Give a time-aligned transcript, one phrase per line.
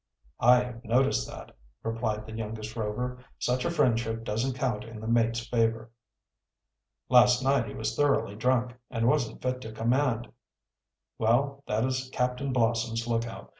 [0.39, 3.23] "I have noticed that," replied the youngest Rover.
[3.37, 5.91] "Such a friendship doesn't count in the mate's favor."
[7.07, 10.31] "Last night he was thoroughly drunk, and wasn't fit to command."
[11.19, 13.49] "Well, that is Captain Blossom's lookout.